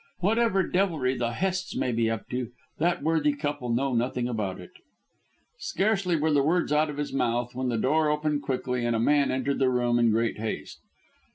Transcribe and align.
Whatever 0.21 0.63
devilry 0.67 1.15
the 1.15 1.33
Hests 1.33 1.75
may 1.75 1.91
be 1.91 2.09
up 2.09 2.27
to, 2.31 2.49
that 2.79 3.03
worthy 3.03 3.33
couple 3.33 3.69
know 3.69 3.93
nothing 3.93 4.27
about 4.27 4.59
it." 4.59 4.71
Scarcely 5.59 6.15
were 6.15 6.31
the 6.31 6.41
words 6.41 6.71
out 6.73 6.89
of 6.89 6.97
his 6.97 7.13
mouth 7.13 7.53
when 7.53 7.69
the 7.69 7.77
door 7.77 8.09
opened 8.09 8.41
quickly 8.41 8.83
and 8.83 8.95
a 8.95 8.99
man 8.99 9.29
entered 9.29 9.59
the 9.59 9.69
room 9.69 9.99
in 9.99 10.09
great 10.09 10.39
haste. 10.39 10.79